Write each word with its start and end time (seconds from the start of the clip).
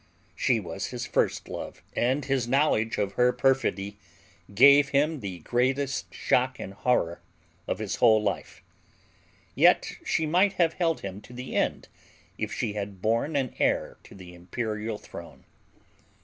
She 0.35 0.59
was 0.59 0.87
his 0.87 1.05
first 1.05 1.47
love, 1.47 1.83
and 1.95 2.25
his 2.25 2.47
knowledge 2.47 2.97
of 2.97 3.11
her 3.13 3.31
perfidy 3.31 3.99
gave 4.51 4.89
him 4.89 5.19
the 5.19 5.41
greatest 5.41 6.11
shock 6.11 6.57
and 6.57 6.73
horror 6.73 7.21
of 7.67 7.77
his 7.77 7.97
whole 7.97 8.19
life; 8.19 8.63
yet 9.53 9.91
she 10.03 10.25
might 10.25 10.53
have 10.53 10.73
held 10.73 11.01
him 11.01 11.21
to 11.21 11.33
the 11.33 11.55
end 11.55 11.87
if 12.35 12.51
she 12.51 12.73
had 12.73 12.99
borne 12.99 13.35
an 13.35 13.53
heir 13.59 13.99
to 14.05 14.15
the 14.15 14.33
imperial 14.33 14.97
throne. 14.97 15.43